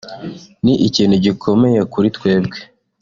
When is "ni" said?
0.63-0.73